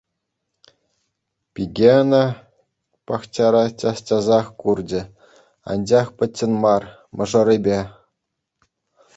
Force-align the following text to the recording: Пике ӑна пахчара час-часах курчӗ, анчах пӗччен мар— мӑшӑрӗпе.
Пике 1.53 1.89
ӑна 2.01 2.25
пахчара 3.05 3.63
час-часах 3.79 4.45
курчӗ, 4.61 5.01
анчах 5.71 6.07
пӗччен 6.17 6.53
мар— 6.63 6.83
мӑшӑрӗпе. 7.15 7.79